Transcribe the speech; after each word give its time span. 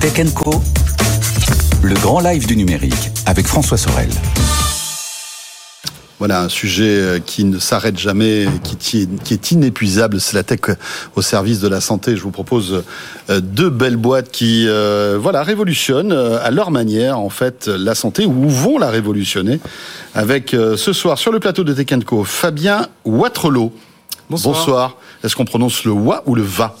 Tech 0.00 0.32
Co, 0.32 0.62
le 1.82 1.94
grand 1.94 2.20
live 2.20 2.46
du 2.46 2.56
numérique 2.56 3.10
avec 3.26 3.46
François 3.46 3.76
Sorel. 3.76 4.08
Voilà 6.20 6.42
un 6.42 6.48
sujet 6.48 6.84
euh, 6.84 7.18
qui 7.18 7.42
ne 7.42 7.58
s'arrête 7.58 7.98
jamais, 7.98 8.46
qui, 8.78 9.08
est 9.30 9.50
inépuisable. 9.50 10.20
C'est 10.20 10.34
la 10.34 10.44
tech 10.44 10.60
au 11.16 11.22
service 11.22 11.58
de 11.58 11.66
la 11.66 11.80
santé. 11.80 12.16
Je 12.16 12.22
vous 12.22 12.30
propose 12.30 12.84
euh, 13.28 13.40
deux 13.40 13.70
belles 13.70 13.96
boîtes 13.96 14.30
qui, 14.30 14.66
euh, 14.68 15.18
voilà, 15.20 15.42
révolutionnent 15.42 16.12
à 16.12 16.50
leur 16.52 16.70
manière 16.70 17.18
en 17.18 17.30
fait 17.30 17.66
la 17.66 17.96
santé 17.96 18.24
ou 18.24 18.48
vont 18.48 18.78
la 18.78 18.90
révolutionner. 18.90 19.58
Avec 20.14 20.50
ce 20.50 20.92
soir 20.92 21.18
sur 21.18 21.32
le 21.32 21.40
plateau 21.40 21.64
de 21.64 21.72
Tech 21.72 22.04
Co, 22.04 22.22
Fabien 22.22 22.86
Watrelot. 23.04 23.72
Bonsoir. 24.30 24.54
Bonsoir. 24.54 24.96
Est-ce 25.24 25.34
qu'on 25.34 25.44
prononce 25.44 25.84
le 25.84 25.90
wa 25.90 26.22
ou 26.26 26.36
le 26.36 26.42
va? 26.42 26.76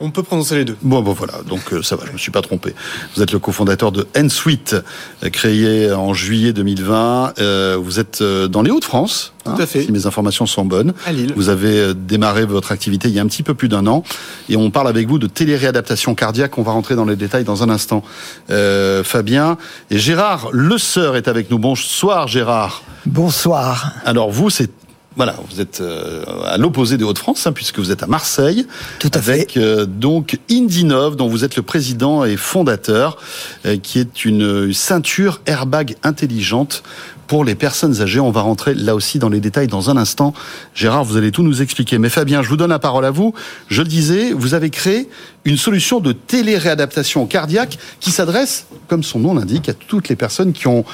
On 0.00 0.10
peut 0.10 0.22
prononcer 0.22 0.56
les 0.56 0.64
deux. 0.64 0.76
Bon, 0.82 1.02
bon 1.02 1.12
voilà, 1.12 1.34
donc 1.46 1.72
euh, 1.72 1.82
ça 1.82 1.94
va, 1.94 2.06
je 2.06 2.12
me 2.12 2.18
suis 2.18 2.30
pas 2.30 2.40
trompé. 2.40 2.74
Vous 3.14 3.22
êtes 3.22 3.32
le 3.32 3.38
cofondateur 3.38 3.92
de 3.92 4.06
Ensuite, 4.16 4.74
euh, 5.22 5.28
créé 5.28 5.92
en 5.92 6.14
juillet 6.14 6.52
2020. 6.52 7.34
Euh, 7.38 7.78
vous 7.80 8.00
êtes 8.00 8.22
dans 8.22 8.62
les 8.62 8.70
Hauts-de-France. 8.70 9.34
Tout 9.44 9.62
à 9.62 9.66
fait. 9.66 9.82
Si 9.82 9.92
mes 9.92 10.06
informations 10.06 10.46
sont 10.46 10.64
bonnes. 10.64 10.94
À 11.06 11.12
Lille. 11.12 11.32
Vous 11.36 11.48
avez 11.48 11.94
démarré 11.94 12.44
votre 12.44 12.72
activité 12.72 13.08
il 13.08 13.14
y 13.14 13.18
a 13.18 13.22
un 13.22 13.26
petit 13.26 13.42
peu 13.42 13.54
plus 13.54 13.68
d'un 13.68 13.86
an. 13.86 14.02
Et 14.48 14.56
on 14.56 14.70
parle 14.70 14.88
avec 14.88 15.06
vous 15.06 15.18
de 15.18 15.26
téléréadaptation 15.26 16.14
cardiaque. 16.14 16.58
On 16.58 16.62
va 16.62 16.72
rentrer 16.72 16.94
dans 16.94 17.04
les 17.04 17.16
détails 17.16 17.44
dans 17.44 17.62
un 17.62 17.70
instant. 17.70 18.02
Fabien. 18.48 19.56
Et 19.90 19.98
Gérard 19.98 20.48
Le 20.52 20.78
Sœur 20.78 21.16
est 21.16 21.28
avec 21.28 21.50
nous. 21.50 21.58
Bonsoir 21.58 22.28
Gérard. 22.28 22.82
Bonsoir. 23.06 23.92
Alors 24.04 24.30
vous, 24.30 24.50
c'est 24.50 24.70
voilà, 25.16 25.34
vous 25.50 25.60
êtes 25.60 25.80
euh, 25.80 26.24
à 26.44 26.56
l'opposé 26.56 26.96
des 26.96 27.04
Hauts-de-France, 27.04 27.46
hein, 27.46 27.52
puisque 27.52 27.80
vous 27.80 27.90
êtes 27.90 28.02
à 28.02 28.06
Marseille. 28.06 28.66
Tout 29.00 29.10
à 29.14 29.18
avec, 29.18 29.56
euh, 29.56 29.84
donc 29.84 30.38
Indinov, 30.50 31.16
dont 31.16 31.28
vous 31.28 31.44
êtes 31.44 31.56
le 31.56 31.62
président 31.62 32.24
et 32.24 32.36
fondateur, 32.36 33.18
euh, 33.66 33.76
qui 33.76 33.98
est 33.98 34.24
une 34.24 34.72
ceinture 34.72 35.40
airbag 35.46 35.96
intelligente 36.04 36.84
pour 37.26 37.44
les 37.44 37.54
personnes 37.54 38.00
âgées. 38.00 38.20
On 38.20 38.30
va 38.30 38.40
rentrer 38.40 38.72
là 38.74 38.94
aussi 38.94 39.18
dans 39.18 39.28
les 39.28 39.40
détails 39.40 39.66
dans 39.66 39.90
un 39.90 39.96
instant. 39.96 40.32
Gérard, 40.74 41.04
vous 41.04 41.16
allez 41.16 41.32
tout 41.32 41.42
nous 41.42 41.60
expliquer. 41.60 41.98
Mais 41.98 42.08
Fabien, 42.08 42.42
je 42.42 42.48
vous 42.48 42.56
donne 42.56 42.70
la 42.70 42.78
parole 42.78 43.04
à 43.04 43.10
vous. 43.10 43.34
Je 43.68 43.82
le 43.82 43.88
disais, 43.88 44.32
vous 44.32 44.54
avez 44.54 44.70
créé 44.70 45.08
une 45.44 45.56
solution 45.56 46.00
de 46.00 46.12
télé-réadaptation 46.12 47.26
cardiaque 47.26 47.78
qui 48.00 48.10
s'adresse, 48.10 48.66
comme 48.88 49.02
son 49.02 49.18
nom 49.18 49.34
l'indique, 49.34 49.68
à 49.68 49.74
toutes 49.74 50.08
les 50.08 50.16
personnes 50.16 50.52
qui 50.52 50.66
ont 50.66 50.84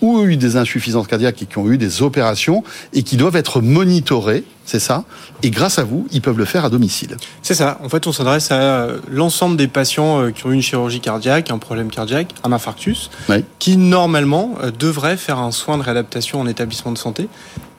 ou 0.00 0.24
eu 0.24 0.36
des 0.36 0.56
insuffisances 0.56 1.06
cardiaques 1.06 1.42
et 1.42 1.46
qui 1.46 1.58
ont 1.58 1.70
eu 1.70 1.78
des 1.78 2.02
opérations 2.02 2.64
et 2.92 3.02
qui 3.02 3.16
doivent 3.16 3.36
être 3.36 3.60
monitorés, 3.60 4.44
c'est 4.64 4.80
ça 4.80 5.04
Et 5.42 5.50
grâce 5.50 5.78
à 5.78 5.84
vous, 5.84 6.06
ils 6.12 6.20
peuvent 6.20 6.36
le 6.36 6.44
faire 6.44 6.64
à 6.64 6.70
domicile. 6.70 7.16
C'est 7.42 7.54
ça. 7.54 7.78
En 7.82 7.88
fait, 7.88 8.06
on 8.06 8.12
s'adresse 8.12 8.50
à 8.50 8.88
l'ensemble 9.10 9.56
des 9.56 9.68
patients 9.68 10.20
euh, 10.20 10.30
qui 10.30 10.44
ont 10.46 10.50
eu 10.50 10.54
une 10.54 10.62
chirurgie 10.62 11.00
cardiaque, 11.00 11.50
un 11.50 11.58
problème 11.58 11.90
cardiaque, 11.90 12.34
un 12.44 12.52
infarctus, 12.52 13.10
qui 13.58 13.76
normalement 13.78 14.56
euh, 14.62 14.70
devraient 14.70 15.16
faire 15.16 15.38
un 15.38 15.52
soin 15.52 15.78
de 15.78 15.82
réadaptation 15.82 16.40
en 16.40 16.46
établissement 16.46 16.92
de 16.92 16.98
santé. 16.98 17.28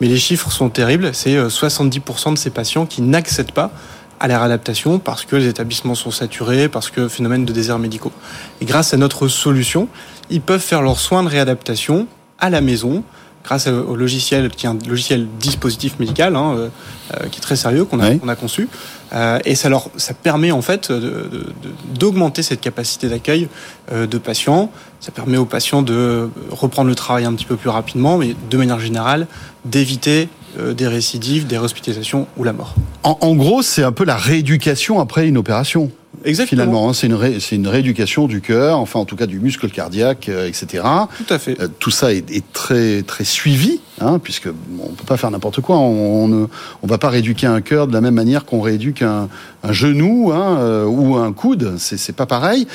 Mais 0.02 0.08
les 0.08 0.18
chiffres 0.18 0.52
sont 0.52 0.70
terribles. 0.70 1.12
C'est 1.14 1.38
70% 1.38 2.00
euh, 2.30 2.32
de 2.34 2.38
ces 2.38 2.50
patients 2.50 2.86
qui 2.86 3.02
n'accèdent 3.02 3.52
pas 3.52 3.72
à 4.20 4.28
la 4.28 4.38
réadaptation 4.38 5.00
parce 5.00 5.26
que 5.26 5.36
les 5.36 5.48
établissements 5.48 5.96
sont 5.96 6.12
saturés, 6.12 6.70
parce 6.70 6.90
que 6.90 7.08
phénomène 7.08 7.46
de 7.46 7.54
désert 7.54 7.80
médicaux. 7.80 8.12
Et 8.62 8.66
grâce 8.66 8.94
à 8.94 8.98
notre 8.98 9.28
solution, 9.28 9.88
ils 10.30 10.42
peuvent 10.42 10.62
faire 10.62 10.82
leurs 10.82 11.00
soins 11.00 11.24
de 11.24 11.30
réadaptation 11.30 12.08
à 12.40 12.50
la 12.50 12.62
maison 12.62 13.04
grâce 13.44 13.68
au 13.68 13.96
logiciel 13.96 14.50
qui 14.50 14.66
est 14.66 14.70
un 14.70 14.78
logiciel 14.88 15.28
dispositif 15.40 15.98
médical 16.00 16.36
hein, 16.36 16.54
euh, 16.56 16.70
euh, 17.16 17.28
qui 17.30 17.40
est 17.40 17.42
très 17.42 17.56
sérieux 17.56 17.86
qu'on 17.86 18.00
a, 18.00 18.12
a, 18.12 18.36
conçu. 18.36 18.68
Euh, 19.14 19.40
et 19.46 19.56
ça 19.56 19.70
leur 19.70 19.90
ça 19.96 20.14
permet 20.14 20.52
en 20.52 20.62
fait 20.62 20.92
d'augmenter 21.96 22.44
cette 22.44 22.62
capacité 22.62 23.08
d'accueil 23.10 23.48
de 23.92 24.18
patients. 24.18 24.72
Ça 25.00 25.12
permet 25.12 25.38
aux 25.38 25.46
patients 25.46 25.82
de 25.82 26.30
reprendre 26.52 26.90
le 26.90 26.96
travail 26.96 27.26
un 27.26 27.34
petit 27.34 27.46
peu 27.46 27.56
plus 27.56 27.70
rapidement 27.70 28.18
mais 28.18 28.36
de 28.50 28.58
manière 28.58 28.80
générale 28.80 29.26
d'éviter 29.66 30.30
des 30.58 30.88
récidives 30.88 31.48
des 31.48 31.58
hospitalisations 31.58 32.28
ou 32.38 32.44
la 32.44 32.54
mort. 32.54 32.76
En, 33.04 33.18
en 33.22 33.36
gros 33.36 33.62
c'est 33.62 33.84
un 33.84 33.92
peu 33.92 34.04
la 34.06 34.18
rééducation 34.18 35.00
après 35.00 35.28
une 35.28 35.38
opération 35.38 35.92
Exactement. 36.26 36.64
Finalement, 36.64 36.90
hein, 36.90 36.94
c'est 36.94 37.08
une, 37.08 37.40
c'est 37.40 37.56
une 37.56 37.68
rééducation 37.68 38.28
du 38.28 38.42
cœur, 38.42 38.78
enfin 38.78 39.00
en 39.00 39.06
tout 39.06 39.16
cas 39.16 39.26
du 39.26 39.40
muscle 39.40 39.70
cardiaque, 39.70 40.30
euh, 40.30 40.48
etc. 40.48 40.84
Tout 41.18 41.34
à 41.34 41.40
fait. 41.40 41.60
Euh, 41.60 41.68
tout 41.80 41.92
ça 41.92 42.14
est, 42.14 42.30
est, 42.32 42.44
très 42.54 43.04
très 43.04 43.24
suivi, 43.24 43.80
hein, 44.02 44.20
puisque 44.22 44.48
on 44.48 44.90
peut 44.90 45.06
pas 45.06 45.18
faire 45.18 45.32
n'importe 45.32 45.62
quoi. 45.62 45.78
On, 45.78 46.28
ne 46.28 46.46
on 46.84 46.88
va 46.88 46.98
pas 46.98 47.10
rééduquer 47.10 47.48
un 47.48 47.62
cœur 47.62 47.88
de 47.88 47.94
la 47.94 48.02
même 48.02 48.14
manière 48.14 48.46
qu'on 48.46 48.62
rééduque 48.62 49.02
un, 49.02 49.30
un 49.64 49.72
genou 49.72 50.32
hein, 50.32 50.58
euh, 50.60 50.86
ou 50.86 51.16
un 51.16 51.32
coude. 51.32 51.76
C'est, 51.78 52.16
pas 52.16 52.26
pareil. 52.26 52.68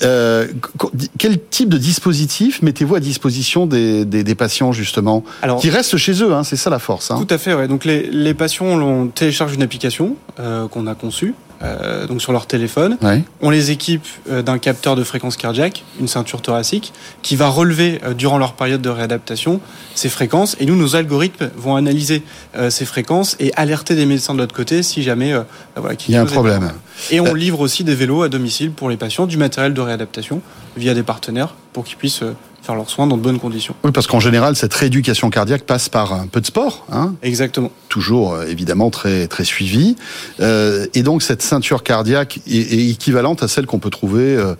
Quel 0.00 1.38
type 1.50 1.68
de 1.68 1.78
dispositif 1.78 2.62
mettez-vous 2.62 2.94
à 2.94 3.00
disposition 3.00 3.66
des, 3.66 4.04
des, 4.04 4.22
des 4.22 4.34
patients 4.34 4.72
justement, 4.72 5.24
Alors, 5.42 5.60
qui 5.60 5.70
restent 5.70 5.96
chez 5.96 6.22
eux 6.22 6.34
hein, 6.34 6.44
C'est 6.44 6.56
ça 6.56 6.70
la 6.70 6.78
force. 6.78 7.08
Tout 7.08 7.26
à 7.30 7.38
fait. 7.38 7.54
Ouais. 7.54 7.68
Donc 7.68 7.84
les, 7.84 8.08
les 8.10 8.34
patients, 8.34 8.66
on 8.66 9.08
télécharge 9.08 9.54
une 9.54 9.62
application 9.62 10.16
qu'on 10.36 10.86
a 10.86 10.94
conçue 10.94 11.34
euh, 11.62 12.06
donc 12.06 12.20
sur 12.20 12.32
leur 12.32 12.46
téléphone. 12.46 12.98
On 13.40 13.50
les 13.50 13.70
équipe 13.70 14.06
euh, 14.30 14.42
d'un 14.42 14.58
capteur 14.58 14.96
de 14.96 15.04
fréquence 15.04 15.36
cardiaque, 15.36 15.84
une 16.00 16.08
ceinture 16.08 16.42
thoracique, 16.42 16.92
qui 17.22 17.36
va 17.36 17.48
relever 17.48 18.00
euh, 18.04 18.14
durant 18.14 18.38
leur 18.38 18.54
période 18.54 18.82
de 18.82 18.88
réadaptation 18.88 19.60
ces 19.94 20.08
fréquences. 20.08 20.56
Et 20.60 20.66
nous, 20.66 20.76
nos 20.76 20.96
algorithmes 20.96 21.50
vont 21.56 21.76
analyser 21.76 22.22
ces 22.70 22.84
fréquences 22.84 23.36
et 23.40 23.52
alerter 23.56 23.94
des 23.94 24.06
médecins 24.06 24.34
de 24.34 24.38
l'autre 24.38 24.54
côté 24.54 24.82
si 24.82 25.02
jamais 25.02 25.32
bah 25.32 25.44
voilà, 25.76 25.96
il 26.08 26.14
y 26.14 26.16
a 26.16 26.22
un 26.22 26.26
problème. 26.26 26.72
Et 27.10 27.20
on 27.20 27.34
livre 27.34 27.60
aussi 27.60 27.84
des 27.84 27.94
vélos 27.94 28.22
à 28.22 28.28
domicile 28.28 28.72
pour 28.72 28.88
les 28.90 28.96
patients, 28.96 29.26
du 29.26 29.36
matériel 29.36 29.74
de 29.74 29.80
réadaptation 29.80 30.40
via 30.76 30.94
des 30.94 31.02
partenaires 31.02 31.54
pour 31.72 31.84
qu'ils 31.84 31.96
puissent 31.96 32.24
faire 32.62 32.76
leurs 32.76 32.88
soins 32.88 33.06
dans 33.06 33.16
de 33.16 33.22
bonnes 33.22 33.40
conditions. 33.40 33.74
Oui, 33.84 33.90
parce 33.90 34.06
qu'en 34.06 34.20
général, 34.20 34.54
cette 34.56 34.72
rééducation 34.72 35.30
cardiaque 35.30 35.64
passe 35.64 35.88
par 35.88 36.12
un 36.12 36.28
peu 36.28 36.40
de 36.40 36.46
sport. 36.46 36.86
Hein 36.92 37.14
Exactement. 37.22 37.70
Toujours, 37.88 38.34
euh, 38.34 38.46
évidemment, 38.46 38.90
très, 38.90 39.26
très 39.26 39.44
suivi. 39.44 39.96
Euh, 40.40 40.86
et 40.94 41.02
donc, 41.02 41.22
cette 41.22 41.42
ceinture 41.42 41.82
cardiaque 41.82 42.38
est, 42.46 42.90
équivalente 42.90 43.42
à 43.42 43.48
celle 43.48 43.66
qu'on 43.66 43.80
peut 43.80 43.90
trouver 43.90 44.36
euh, 44.36 44.54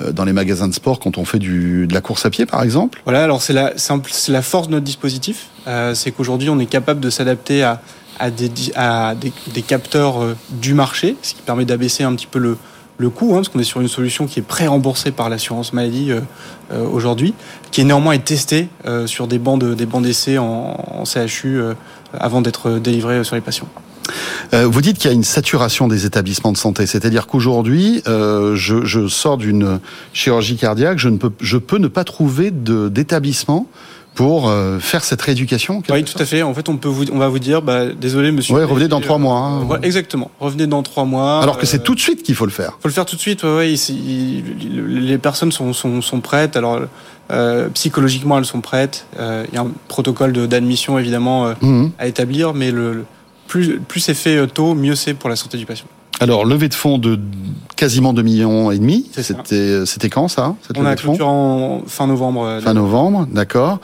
euh, 0.00 0.12
dans 0.12 0.24
les 0.24 0.32
magasins 0.32 0.68
de 0.68 0.74
sport 0.74 1.00
quand 1.00 1.18
on 1.18 1.24
fait 1.24 1.40
du, 1.40 1.86
de 1.88 1.94
la 1.94 2.00
course 2.00 2.24
à 2.24 2.30
pied, 2.30 2.46
par 2.46 2.62
exemple 2.62 3.00
Voilà, 3.04 3.24
alors 3.24 3.42
c'est 3.42 3.52
la, 3.52 3.72
c'est 3.76 4.32
la 4.32 4.42
force 4.42 4.68
de 4.68 4.72
notre 4.72 4.84
dispositif. 4.84 5.48
Euh, 5.66 5.94
c'est 5.94 6.12
qu'aujourd'hui, 6.12 6.50
on 6.50 6.60
est 6.60 6.66
capable 6.66 7.00
de 7.00 7.10
s'adapter 7.10 7.64
à, 7.64 7.82
à, 8.20 8.30
des, 8.30 8.50
à 8.76 9.16
des, 9.16 9.32
des 9.52 9.62
capteurs 9.62 10.20
du 10.50 10.74
marché, 10.74 11.16
ce 11.22 11.34
qui 11.34 11.42
permet 11.42 11.64
d'abaisser 11.64 12.04
un 12.04 12.14
petit 12.14 12.28
peu 12.28 12.38
le, 12.38 12.56
le 12.98 13.10
coût, 13.10 13.30
hein, 13.32 13.36
parce 13.36 13.48
qu'on 13.48 13.60
est 13.60 13.64
sur 13.64 13.80
une 13.80 13.88
solution 13.88 14.26
qui 14.26 14.40
est 14.40 14.42
pré-remboursée 14.42 15.12
par 15.12 15.30
l'assurance 15.30 15.72
maladie 15.72 16.10
euh, 16.10 16.20
euh, 16.72 16.84
aujourd'hui, 16.84 17.32
qui 17.70 17.80
est 17.80 17.84
néanmoins 17.84 18.12
est 18.12 18.24
testée 18.24 18.68
euh, 18.86 19.06
sur 19.06 19.28
des 19.28 19.38
bancs 19.38 19.62
des 19.62 19.86
bancs 19.86 20.02
d'essai 20.02 20.36
en, 20.36 20.44
en, 20.44 21.04
CHU 21.04 21.60
avant 22.12 22.42
d'être 22.42 22.78
délivrée 22.78 23.22
sur 23.24 23.36
les 23.36 23.40
patients. 23.40 23.68
vous 24.52 24.80
dites 24.80 24.98
qu'il 24.98 25.10
y 25.10 25.12
a 25.12 25.14
une 25.14 25.24
saturation 25.24 25.88
des 25.88 26.06
établissements 26.06 26.52
de 26.52 26.56
santé, 26.56 26.86
c'est-à-dire 26.86 27.26
qu'aujourd'hui, 27.26 28.02
je, 28.06 28.84
je, 28.84 29.08
sors 29.08 29.36
d'une 29.36 29.80
chirurgie 30.12 30.56
cardiaque, 30.56 30.98
je, 30.98 31.08
ne 31.08 31.16
peux, 31.16 31.30
je 31.40 31.56
peux 31.56 31.78
ne 31.78 31.88
pas 31.88 32.04
trouver 32.04 32.50
d'établissement 32.50 33.66
pour 34.18 34.48
euh, 34.48 34.80
faire 34.80 35.04
cette 35.04 35.22
rééducation 35.22 35.80
Oui, 35.88 36.02
tout 36.02 36.20
à 36.20 36.24
fait. 36.24 36.42
En 36.42 36.52
fait, 36.52 36.68
on 36.68 36.76
peut 36.76 36.88
vous, 36.88 37.04
on 37.12 37.18
va 37.18 37.28
vous 37.28 37.38
dire, 37.38 37.62
bah, 37.62 37.86
désolé, 37.86 38.32
monsieur. 38.32 38.52
Oui, 38.52 38.64
revenez 38.64 38.88
dans 38.88 39.00
trois 39.00 39.16
mois. 39.16 39.38
Hein. 39.38 39.68
Euh, 39.70 39.78
exactement. 39.82 40.32
Revenez 40.40 40.66
dans 40.66 40.82
trois 40.82 41.04
mois. 41.04 41.40
Alors 41.40 41.56
que 41.56 41.66
c'est 41.66 41.78
euh, 41.78 41.84
tout 41.84 41.94
de 41.94 42.00
suite 42.00 42.24
qu'il 42.24 42.34
faut 42.34 42.44
le 42.44 42.50
faire. 42.50 42.72
Faut 42.80 42.88
le 42.88 42.92
faire 42.92 43.06
tout 43.06 43.14
de 43.14 43.20
suite. 43.20 43.44
Ouais, 43.44 43.76
les 43.88 45.18
personnes 45.18 45.52
sont, 45.52 45.72
sont, 45.72 46.02
sont 46.02 46.18
prêtes. 46.18 46.56
Alors, 46.56 46.80
euh, 47.30 47.68
psychologiquement, 47.68 48.36
elles 48.38 48.44
sont 48.44 48.60
prêtes. 48.60 49.06
Il 49.20 49.54
y 49.54 49.56
a 49.56 49.60
un 49.60 49.70
protocole 49.86 50.32
d'admission 50.48 50.98
évidemment 50.98 51.54
mhm. 51.60 51.92
à 52.00 52.08
établir, 52.08 52.54
mais 52.54 52.72
le, 52.72 53.04
plus, 53.46 53.78
plus 53.78 54.00
c'est 54.00 54.14
fait 54.14 54.48
tôt, 54.48 54.74
mieux 54.74 54.96
c'est 54.96 55.14
pour 55.14 55.30
la 55.30 55.36
santé 55.36 55.58
du 55.58 55.64
patient. 55.64 55.86
Alors, 56.20 56.44
levée 56.44 56.68
de 56.68 56.74
fonds 56.74 56.98
de 56.98 57.18
quasiment 57.78 58.12
2 58.12 58.22
millions 58.22 58.70
et 58.72 58.78
demi. 58.78 59.08
C'était, 59.12 59.86
c'était 59.86 60.10
quand 60.10 60.26
ça 60.26 60.56
On 60.76 60.84
a 60.84 60.96
clôturé 60.96 61.24
en 61.24 61.82
fin 61.86 62.08
novembre. 62.08 62.44
Euh, 62.44 62.60
fin 62.60 62.74
novembre, 62.74 63.28
d'accord. 63.30 63.78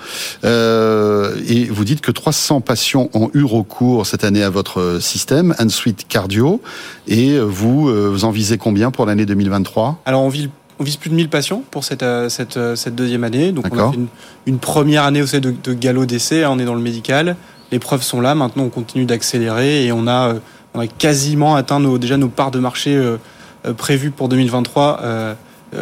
Euh, 0.44 1.36
et 1.48 1.64
vous 1.66 1.84
dites 1.84 2.00
que 2.00 2.10
300 2.10 2.60
patients 2.60 3.08
ont 3.14 3.30
eu 3.34 3.44
recours 3.44 4.04
cette 4.04 4.24
année 4.24 4.42
à 4.42 4.50
votre 4.50 4.98
système, 5.00 5.54
Ensuite 5.60 6.06
Cardio. 6.08 6.60
Et 7.06 7.38
vous, 7.38 7.88
euh, 7.88 8.08
vous 8.08 8.24
en 8.24 8.30
visez 8.30 8.58
combien 8.58 8.90
pour 8.90 9.06
l'année 9.06 9.26
2023 9.26 10.00
Alors, 10.04 10.22
on 10.22 10.28
vise 10.28 10.50
on 10.80 10.82
vise 10.82 10.96
plus 10.96 11.08
de 11.08 11.14
1000 11.14 11.28
patients 11.28 11.62
pour 11.70 11.84
cette, 11.84 12.04
cette, 12.30 12.58
cette 12.74 12.96
deuxième 12.96 13.22
année. 13.22 13.52
Donc 13.52 13.66
on 13.70 13.78
a 13.78 13.90
fait 13.92 13.96
une, 13.96 14.08
une 14.46 14.58
première 14.58 15.04
année 15.04 15.22
aussi 15.22 15.40
de, 15.40 15.54
de 15.62 15.72
galop 15.72 16.04
d'essai. 16.04 16.42
Hein, 16.42 16.50
on 16.50 16.58
est 16.58 16.64
dans 16.64 16.74
le 16.74 16.80
médical. 16.80 17.36
Les 17.70 17.78
preuves 17.78 18.02
sont 18.02 18.20
là. 18.20 18.34
Maintenant, 18.34 18.64
on 18.64 18.70
continue 18.70 19.04
d'accélérer 19.04 19.86
et 19.86 19.92
on 19.92 20.08
a 20.08 20.34
on 20.74 20.80
a 20.80 20.86
quasiment 20.86 21.54
atteint 21.54 21.80
nos, 21.80 21.98
déjà 21.98 22.16
nos 22.16 22.28
parts 22.28 22.50
de 22.50 22.58
marché 22.58 22.94
euh, 22.94 23.16
euh, 23.64 23.72
prévues 23.72 24.10
pour 24.10 24.28
2023 24.28 25.00
euh, 25.02 25.34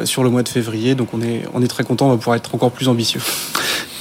sur 0.05 0.23
le 0.23 0.31
mois 0.31 0.43
de 0.43 0.49
février. 0.49 0.95
Donc 0.95 1.09
on 1.15 1.23
est, 1.23 1.43
on 1.55 1.63
est 1.63 1.69
très 1.69 1.85
content, 1.85 2.07
on 2.07 2.11
va 2.11 2.17
pouvoir 2.17 2.37
être 2.37 2.55
encore 2.55 2.71
plus 2.71 2.89
ambitieux. 2.89 3.21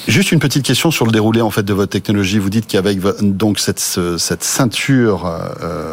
Juste 0.08 0.32
une 0.32 0.40
petite 0.40 0.66
question 0.66 0.90
sur 0.90 1.06
le 1.06 1.12
déroulé 1.12 1.42
en 1.42 1.52
fait 1.52 1.64
de 1.64 1.74
votre 1.74 1.92
technologie. 1.92 2.40
Vous 2.40 2.50
dites 2.50 2.66
qu'avec 2.66 3.00
donc 3.22 3.60
cette, 3.60 3.80
cette 3.80 4.44
ceinture, 4.44 5.32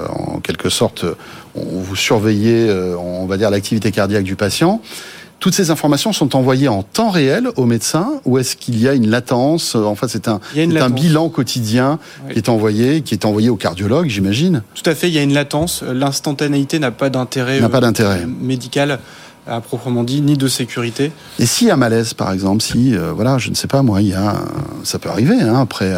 en 0.08 0.40
quelque 0.40 0.70
sorte, 0.70 1.04
on 1.54 1.80
vous 1.80 1.94
surveillez, 1.94 2.72
on 2.98 3.26
va 3.26 3.36
dire 3.36 3.50
l'activité 3.50 3.92
cardiaque 3.92 4.24
du 4.24 4.34
patient. 4.34 4.80
Toutes 5.40 5.54
ces 5.54 5.70
informations 5.70 6.12
sont 6.12 6.34
envoyées 6.36 6.68
en 6.68 6.82
temps 6.82 7.10
réel 7.10 7.48
au 7.56 7.64
médecin 7.64 8.20
ou 8.24 8.38
est-ce 8.38 8.56
qu'il 8.56 8.80
y 8.80 8.88
a 8.88 8.94
une 8.94 9.08
latence 9.08 9.74
Enfin, 9.74 10.08
c'est 10.08 10.28
un, 10.28 10.40
un 10.56 10.90
bilan 10.90 11.28
quotidien 11.28 11.98
qui 12.30 12.38
est 12.38 12.48
envoyé, 12.48 13.02
qui 13.02 13.14
est 13.14 13.24
envoyé 13.24 13.48
au 13.48 13.56
cardiologue, 13.56 14.08
j'imagine. 14.08 14.62
Tout 14.74 14.88
à 14.88 14.94
fait, 14.94 15.08
il 15.08 15.14
y 15.14 15.18
a 15.18 15.22
une 15.22 15.34
latence. 15.34 15.82
L'instantanéité 15.82 16.78
n'a 16.78 16.90
pas 16.90 17.10
d'intérêt 17.10 17.60
euh, 17.62 18.26
médical 18.40 18.98
à 19.48 19.60
proprement 19.60 20.04
dit, 20.04 20.20
ni 20.20 20.36
de 20.36 20.48
sécurité. 20.48 21.12
Et 21.38 21.46
s'il 21.46 21.68
y 21.68 21.70
a 21.70 21.76
malaise, 21.76 22.14
par 22.14 22.32
exemple, 22.32 22.62
si, 22.62 22.94
euh, 22.94 23.12
voilà, 23.12 23.38
je 23.38 23.50
ne 23.50 23.54
sais 23.54 23.66
pas, 23.66 23.82
moi, 23.82 24.02
il 24.02 24.08
y 24.08 24.14
a, 24.14 24.36
ça 24.84 24.98
peut 24.98 25.08
arriver 25.08 25.40
hein, 25.40 25.60
après 25.60 25.92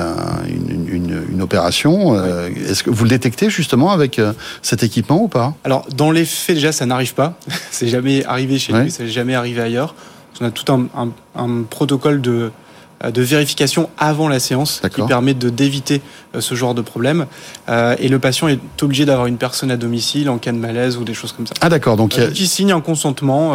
une, 0.49 1.41
opération. 1.41 2.15
Euh, 2.15 2.49
est-ce 2.69 2.83
que 2.83 2.91
vous 2.91 3.05
le 3.05 3.11
détectez 3.11 3.49
justement 3.49 3.93
avec 3.93 4.19
euh, 4.19 4.35
cet 4.63 4.83
équipement 4.83 5.23
ou 5.23 5.29
pas? 5.29 5.55
Alors, 5.65 5.87
dans 5.97 6.11
les 6.11 6.27
faits, 6.27 6.57
déjà, 6.57 6.71
ça 6.71 6.85
n'arrive 6.87 7.15
pas. 7.15 7.35
c'est 7.71 7.89
jamais 7.89 8.25
arrivé 8.25 8.59
chez 8.59 8.73
nous, 8.73 8.89
c'est 8.91 9.09
jamais 9.09 9.35
arrivé 9.35 9.61
ailleurs. 9.61 9.95
On 10.41 10.47
a 10.47 10.51
tout 10.51 10.65
un 10.73 11.63
protocole 11.69 12.21
de 12.21 12.51
de 13.09 13.23
vérification 13.23 13.89
avant 13.99 14.29
la 14.29 14.41
séance 14.41 14.83
qui 14.93 15.03
permet 15.03 15.35
de 15.35 15.49
d'éviter 15.49 16.03
euh, 16.35 16.41
ce 16.41 16.55
genre 16.55 16.75
de 16.75 16.83
problème. 16.83 17.27
Euh, 17.69 17.97
et 17.99 18.09
le 18.09 18.19
patient 18.19 18.49
est 18.49 18.61
obligé 18.83 19.05
d'avoir 19.05 19.27
une 19.27 19.39
personne 19.39 19.71
à 19.71 19.77
domicile 19.77 20.29
en 20.29 20.39
cas 20.39 20.53
de 20.53 20.59
malaise 20.59 20.97
ou 20.97 21.05
des 21.05 21.15
choses 21.15 21.33
comme 21.33 21.47
ça. 21.47 21.55
Ah 21.61 21.69
d'accord. 21.69 21.97
Donc 21.97 22.17
il 22.17 22.49
signe 22.49 22.73
un 22.73 22.81
consentement. 22.81 23.55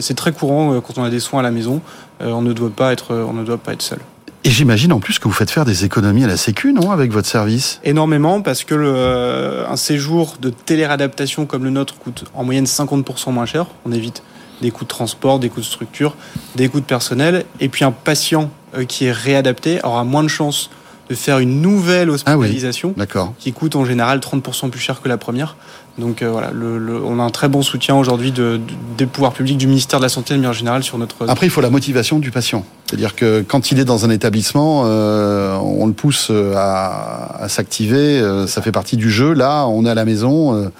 c'est 0.00 0.14
très 0.14 0.32
courant 0.32 0.80
quand 0.80 0.98
on 0.98 1.04
a 1.04 1.10
des 1.10 1.20
soins 1.20 1.40
à 1.40 1.42
la 1.42 1.50
maison. 1.50 1.80
on 2.20 2.42
ne 2.42 2.52
doit 2.52 2.70
pas 2.70 2.92
être 2.92 3.14
on 3.14 3.32
ne 3.32 3.44
doit 3.44 3.58
pas 3.58 3.72
être 3.72 3.82
seul. 3.82 3.98
Et 4.46 4.50
j'imagine 4.50 4.92
en 4.92 5.00
plus 5.00 5.18
que 5.18 5.24
vous 5.26 5.34
faites 5.34 5.50
faire 5.50 5.64
des 5.64 5.84
économies 5.84 6.22
à 6.22 6.28
la 6.28 6.36
Sécu, 6.36 6.72
non, 6.72 6.92
avec 6.92 7.10
votre 7.10 7.26
service? 7.26 7.80
Énormément, 7.82 8.42
parce 8.42 8.62
que 8.62 8.76
le, 8.76 9.64
un 9.68 9.74
séjour 9.74 10.36
de 10.40 10.50
téléréadaptation 10.50 11.46
comme 11.46 11.64
le 11.64 11.70
nôtre 11.70 11.96
coûte 11.98 12.26
en 12.32 12.44
moyenne 12.44 12.64
50% 12.64 13.32
moins 13.32 13.44
cher. 13.44 13.66
On 13.84 13.90
évite 13.90 14.22
des 14.60 14.70
coûts 14.70 14.84
de 14.84 14.88
transport, 14.88 15.38
des 15.38 15.48
coûts 15.48 15.60
de 15.60 15.66
structure, 15.66 16.16
des 16.54 16.68
coûts 16.68 16.80
de 16.80 16.86
personnel. 16.86 17.44
Et 17.60 17.68
puis 17.68 17.84
un 17.84 17.92
patient 17.92 18.50
euh, 18.76 18.84
qui 18.84 19.06
est 19.06 19.12
réadapté 19.12 19.80
aura 19.84 20.04
moins 20.04 20.22
de 20.22 20.28
chances 20.28 20.70
de 21.08 21.14
faire 21.14 21.38
une 21.38 21.62
nouvelle 21.62 22.10
hospitalisation 22.10 22.92
ah 22.98 23.04
qui 23.38 23.52
coûte 23.52 23.76
en 23.76 23.84
général 23.84 24.18
30% 24.18 24.70
plus 24.70 24.80
cher 24.80 25.00
que 25.00 25.08
la 25.08 25.16
première. 25.16 25.56
Donc 25.98 26.20
euh, 26.20 26.30
voilà, 26.30 26.50
on 26.52 27.20
a 27.20 27.22
un 27.22 27.30
très 27.30 27.48
bon 27.48 27.62
soutien 27.62 27.94
aujourd'hui 27.94 28.32
de, 28.32 28.60
des 28.98 29.06
pouvoirs 29.06 29.32
publics, 29.32 29.56
du 29.56 29.68
ministère 29.68 30.00
de 30.00 30.04
la 30.04 30.08
Santé 30.08 30.34
de 30.34 30.40
manière 30.40 30.52
générale 30.52 30.82
sur 30.82 30.98
notre... 30.98 31.28
Après, 31.28 31.46
il 31.46 31.50
faut 31.50 31.60
la 31.60 31.70
motivation 31.70 32.18
du 32.18 32.32
patient. 32.32 32.64
C'est-à-dire 32.86 33.14
que 33.14 33.44
quand 33.46 33.70
il 33.70 33.78
est 33.78 33.84
dans 33.84 34.04
un 34.04 34.10
établissement, 34.10 34.82
euh, 34.86 35.56
on 35.58 35.86
le 35.86 35.92
pousse 35.92 36.32
à, 36.56 37.36
à 37.40 37.48
s'activer, 37.48 38.20
ça 38.48 38.60
fait 38.60 38.72
partie 38.72 38.96
du 38.96 39.08
jeu. 39.08 39.32
Là, 39.32 39.66
on 39.68 39.86
est 39.86 39.90
à 39.90 39.94
la 39.94 40.04
maison 40.04 40.70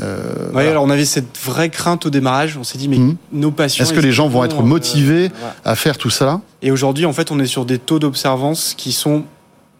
euh, 0.00 0.54
alors 0.54 0.84
on 0.84 0.90
avait 0.90 1.04
cette 1.04 1.36
vraie 1.44 1.70
crainte 1.70 2.06
au 2.06 2.10
démarrage. 2.10 2.56
On 2.56 2.64
s'est 2.64 2.78
dit, 2.78 2.88
mais 2.88 2.98
mhm. 2.98 3.16
nos 3.32 3.50
patients. 3.50 3.84
Est-ce 3.84 3.92
que 3.92 4.00
les 4.00 4.12
gens 4.12 4.28
vont 4.28 4.44
être 4.44 4.62
motivés 4.62 5.26
euh, 5.26 5.50
à 5.64 5.74
faire 5.74 5.98
tout 5.98 6.10
ça? 6.10 6.40
Et 6.62 6.70
aujourd'hui, 6.70 7.06
en 7.06 7.12
fait, 7.12 7.30
on 7.30 7.38
est 7.38 7.46
sur 7.46 7.64
des 7.64 7.78
taux 7.78 7.98
d'observance 7.98 8.74
qui 8.76 8.92
sont 8.92 9.24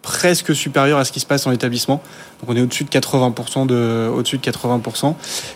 presque 0.02 0.54
supérieurs 0.54 0.98
à 0.98 1.04
ce 1.04 1.12
qui 1.12 1.20
se 1.20 1.26
passe 1.26 1.46
en 1.46 1.52
établissement. 1.52 2.02
Donc 2.40 2.50
on 2.50 2.56
est 2.56 2.62
au-dessus 2.62 2.84
de 2.84 2.90
80% 2.90 3.66
de, 3.66 4.10
au-dessus 4.14 4.38
de 4.38 4.42
80%. 4.42 5.14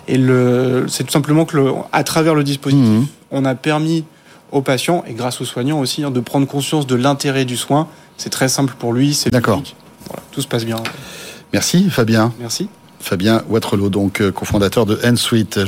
Et 0.08 0.18
le, 0.18 0.84
c'est 0.88 1.04
tout 1.04 1.12
simplement 1.12 1.44
que 1.44 1.56
le, 1.56 1.72
à 1.92 2.04
travers 2.04 2.34
le 2.34 2.44
dispositif, 2.44 2.86
mhm. 2.86 3.06
on 3.30 3.44
a 3.44 3.54
permis 3.54 4.04
aux 4.52 4.62
patients 4.62 5.02
et 5.06 5.14
grâce 5.14 5.40
aux 5.40 5.44
soignants 5.44 5.80
aussi 5.80 6.04
hein, 6.04 6.10
de 6.10 6.20
prendre 6.20 6.46
conscience 6.46 6.86
de 6.86 6.94
l'intérêt 6.94 7.44
du 7.44 7.56
soin. 7.56 7.88
C'est 8.16 8.30
très 8.30 8.48
simple 8.48 8.74
pour 8.78 8.92
lui. 8.92 9.14
C'est 9.14 9.30
d'accord. 9.30 9.62
Voilà, 10.06 10.22
tout 10.30 10.42
se 10.42 10.46
passe 10.46 10.64
bien. 10.64 10.76
Merci 11.52 11.88
Fabien. 11.88 12.32
Merci. 12.38 12.68
Fabien 13.04 13.42
Waterloo, 13.50 13.90
donc 13.90 14.22
euh, 14.22 14.32
cofondateur 14.32 14.86
de 14.86 14.98
N-Suite. 15.02 15.58